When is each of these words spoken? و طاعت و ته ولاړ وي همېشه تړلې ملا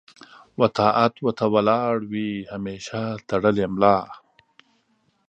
و 0.59 0.61
طاعت 0.77 1.13
و 1.21 1.27
ته 1.37 1.45
ولاړ 1.53 1.95
وي 2.11 2.29
همېشه 2.53 3.01
تړلې 3.29 3.65
ملا 3.73 3.97